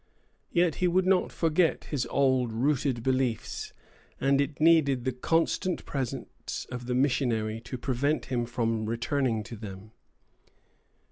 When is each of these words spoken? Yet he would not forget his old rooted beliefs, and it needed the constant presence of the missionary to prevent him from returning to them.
Yet 0.51 0.77
he 0.81 0.87
would 0.87 1.05
not 1.05 1.31
forget 1.31 1.83
his 1.83 2.07
old 2.07 2.51
rooted 2.51 3.03
beliefs, 3.03 3.71
and 4.19 4.41
it 4.41 4.59
needed 4.59 5.05
the 5.05 5.11
constant 5.11 5.85
presence 5.85 6.65
of 6.71 6.87
the 6.87 6.95
missionary 6.95 7.61
to 7.61 7.77
prevent 7.77 8.25
him 8.25 8.47
from 8.47 8.87
returning 8.87 9.43
to 9.43 9.55
them. 9.55 9.91